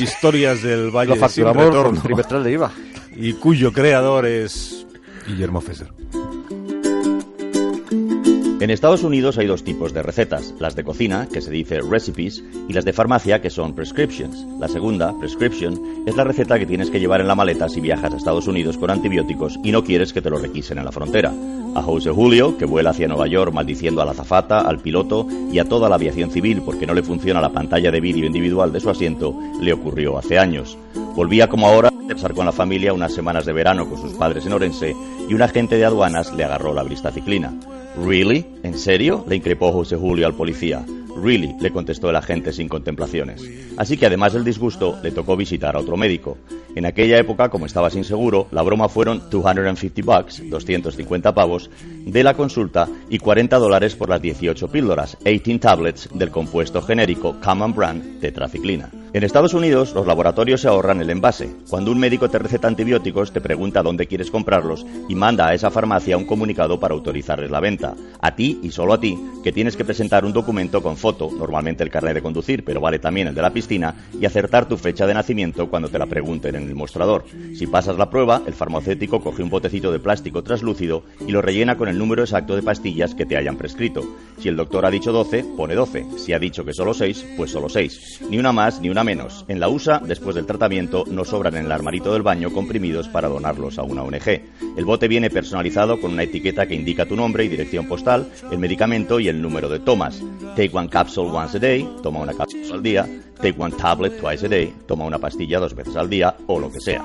[0.00, 2.72] Historias del Valle Lo Sin Retorno, trimestral de IVA.
[3.16, 4.86] y cuyo creador es
[5.26, 5.92] Guillermo Fesser.
[8.60, 12.44] En Estados Unidos hay dos tipos de recetas, las de cocina, que se dice recipes,
[12.68, 14.46] y las de farmacia, que son prescriptions.
[14.58, 18.12] La segunda, prescription, es la receta que tienes que llevar en la maleta si viajas
[18.12, 21.32] a Estados Unidos con antibióticos y no quieres que te lo requisen en la frontera.
[21.74, 25.58] A José Julio, que vuela hacia Nueva York maldiciendo a la azafata, al piloto y
[25.58, 28.80] a toda la aviación civil porque no le funciona la pantalla de vídeo individual de
[28.80, 30.76] su asiento, le ocurrió hace años.
[31.14, 34.44] Volvía como ahora a pasar con la familia unas semanas de verano con sus padres
[34.46, 34.96] en Orense
[35.28, 37.52] y un agente de aduanas le agarró la ciclina.
[38.04, 38.46] ¿Really?
[38.62, 39.24] ¿En serio?
[39.28, 40.84] le increpó José Julio al policía.
[41.16, 43.42] Really, le contestó el agente sin contemplaciones.
[43.76, 46.38] Así que además del disgusto, le tocó visitar a otro médico.
[46.74, 51.70] En aquella época, como estaba sin seguro, la broma fueron 250 bucks, 250 pavos,
[52.04, 57.36] de la consulta y 40 dólares por las 18 píldoras, 18 tablets del compuesto genérico
[57.40, 58.90] Common Brand tetraciclina.
[59.12, 61.50] En Estados Unidos, los laboratorios se ahorran el envase.
[61.68, 65.68] Cuando un médico te receta antibióticos, te pregunta dónde quieres comprarlos y manda a esa
[65.68, 67.96] farmacia un comunicado para autorizarles la venta.
[68.20, 71.82] A ti y solo a ti, que tienes que presentar un documento con foto, normalmente
[71.82, 75.08] el carnet de conducir, pero vale también el de la piscina, y acertar tu fecha
[75.08, 77.24] de nacimiento cuando te la pregunten en el mostrador.
[77.56, 81.76] Si pasas la prueba, el farmacéutico coge un botecito de plástico translúcido y lo rellena
[81.76, 84.04] con el número exacto de pastillas que te hayan prescrito.
[84.38, 86.06] Si el doctor ha dicho 12, pone 12.
[86.16, 88.20] Si ha dicho que solo 6, pues solo 6.
[88.30, 89.44] Ni una más ni una menos.
[89.48, 93.28] En la USA, después del tratamiento, no sobran en el armarito del baño comprimidos para
[93.28, 94.40] donarlos a una ONG.
[94.76, 98.58] El bote viene personalizado con una etiqueta que indica tu nombre y dirección postal, el
[98.58, 100.22] medicamento y el número de tomas.
[100.56, 103.08] Take one capsule once a day, toma una cápsula al día.
[103.36, 106.70] Take one tablet twice a day, toma una pastilla dos veces al día o lo
[106.70, 107.02] que sea.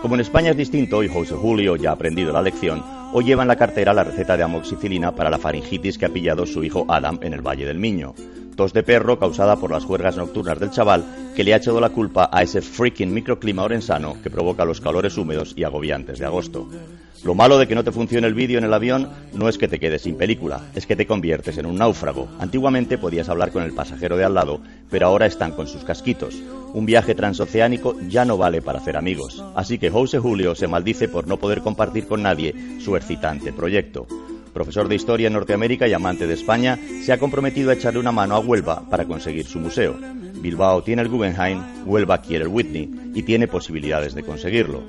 [0.00, 3.42] Como en España es distinto y José Julio ya ha aprendido la lección, hoy lleva
[3.42, 6.84] en la cartera la receta de amoxicilina para la faringitis que ha pillado su hijo
[6.88, 8.14] Adam en el Valle del Miño.
[8.56, 11.90] Tos de perro causada por las juergas nocturnas del chaval que le ha echado la
[11.90, 16.68] culpa a ese freaking microclima orensano que provoca los calores húmedos y agobiantes de agosto.
[17.24, 19.66] Lo malo de que no te funcione el vídeo en el avión no es que
[19.66, 22.28] te quedes sin película, es que te conviertes en un náufrago.
[22.38, 26.34] Antiguamente podías hablar con el pasajero de al lado, pero ahora están con sus casquitos.
[26.74, 29.42] Un viaje transoceánico ya no vale para hacer amigos.
[29.54, 34.06] Así que José Julio se maldice por no poder compartir con nadie su excitante proyecto.
[34.54, 38.12] Profesor de Historia en Norteamérica y amante de España, se ha comprometido a echarle una
[38.12, 39.98] mano a Huelva para conseguir su museo.
[40.40, 44.82] Bilbao tiene el Guggenheim, Huelva quiere el Whitney y tiene posibilidades de conseguirlo.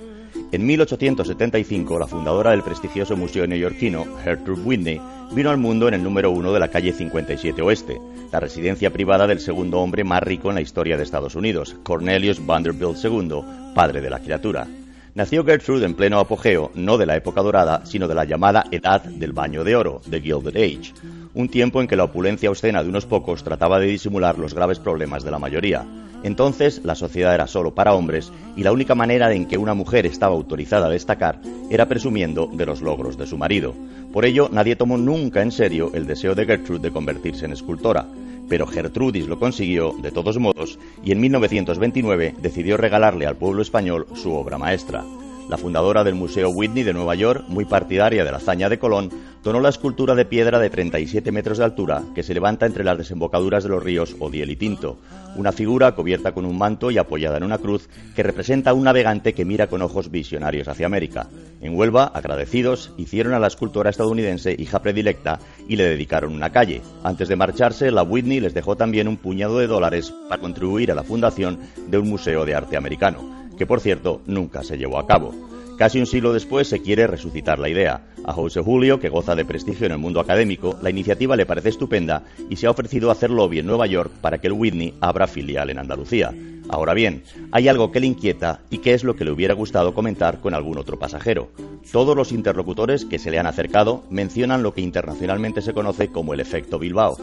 [0.52, 6.04] En 1875, la fundadora del prestigioso museo neoyorquino, Gertrude Whitney, vino al mundo en el
[6.04, 8.00] número uno de la calle 57 Oeste,
[8.32, 12.46] la residencia privada del segundo hombre más rico en la historia de Estados Unidos, Cornelius
[12.46, 13.42] Vanderbilt II,
[13.74, 14.68] padre de la criatura.
[15.16, 19.02] Nació Gertrude en pleno apogeo, no de la época dorada, sino de la llamada Edad
[19.02, 20.94] del Baño de Oro, The Gilded Age,
[21.34, 24.80] un tiempo en que la opulencia obscena de unos pocos trataba de disimular los graves
[24.80, 25.86] problemas de la mayoría.
[26.24, 30.06] Entonces la sociedad era solo para hombres y la única manera en que una mujer
[30.06, 31.40] estaba autorizada a destacar
[31.72, 33.74] era presumiendo de los logros de su marido.
[34.12, 38.06] Por ello, nadie tomó nunca en serio el deseo de Gertrude de convertirse en escultora.
[38.48, 44.08] Pero Gertrudis lo consiguió, de todos modos, y en 1929 decidió regalarle al pueblo español
[44.14, 45.04] su obra maestra.
[45.50, 49.12] La fundadora del Museo Whitney de Nueva York, muy partidaria de la hazaña de Colón,
[49.44, 52.98] donó la escultura de piedra de 37 metros de altura que se levanta entre las
[52.98, 54.98] desembocaduras de los ríos Odiel y Tinto,
[55.36, 58.86] una figura cubierta con un manto y apoyada en una cruz que representa a un
[58.86, 61.28] navegante que mira con ojos visionarios hacia América.
[61.62, 66.82] En Huelva, agradecidos, hicieron a la escultora estadounidense hija predilecta y le dedicaron una calle.
[67.04, 70.96] Antes de marcharse, la Whitney les dejó también un puñado de dólares para contribuir a
[70.96, 75.08] la fundación de un museo de arte americano que por cierto nunca se llevó a
[75.08, 75.34] cabo.
[75.78, 78.02] Casi un siglo después se quiere resucitar la idea.
[78.24, 81.70] A José Julio, que goza de prestigio en el mundo académico, la iniciativa le parece
[81.70, 85.28] estupenda y se ha ofrecido hacer lobby en Nueva York para que el Whitney abra
[85.28, 86.34] filial en Andalucía.
[86.70, 89.94] Ahora bien, hay algo que le inquieta y que es lo que le hubiera gustado
[89.94, 91.52] comentar con algún otro pasajero.
[91.92, 96.34] Todos los interlocutores que se le han acercado mencionan lo que internacionalmente se conoce como
[96.34, 97.18] el efecto Bilbao,